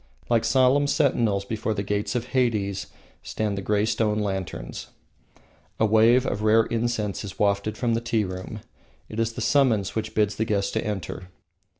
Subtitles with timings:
[0.31, 2.87] Like solemn sentinels before the gates of Hades
[3.21, 4.87] stand the grey stone lanterns.
[5.79, 8.61] A wave of rare incense is wafted from the tea room;
[9.09, 11.27] it is the summons which bids the guests to enter.